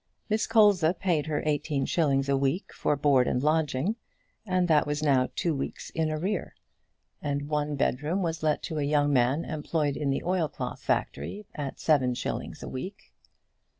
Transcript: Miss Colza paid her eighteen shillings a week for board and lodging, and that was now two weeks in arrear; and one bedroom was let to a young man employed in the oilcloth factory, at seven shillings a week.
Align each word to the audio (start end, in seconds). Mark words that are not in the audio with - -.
Miss 0.31 0.47
Colza 0.47 0.95
paid 0.97 1.27
her 1.27 1.43
eighteen 1.45 1.85
shillings 1.85 2.27
a 2.27 2.35
week 2.35 2.73
for 2.73 2.95
board 2.95 3.27
and 3.27 3.43
lodging, 3.43 3.97
and 4.47 4.67
that 4.67 4.87
was 4.87 5.03
now 5.03 5.29
two 5.35 5.53
weeks 5.55 5.91
in 5.91 6.09
arrear; 6.09 6.55
and 7.21 7.47
one 7.47 7.75
bedroom 7.75 8.23
was 8.23 8.41
let 8.41 8.63
to 8.63 8.79
a 8.79 8.83
young 8.83 9.13
man 9.13 9.45
employed 9.45 9.95
in 9.95 10.09
the 10.09 10.23
oilcloth 10.23 10.81
factory, 10.81 11.45
at 11.53 11.79
seven 11.79 12.15
shillings 12.15 12.63
a 12.63 12.67
week. 12.67 13.13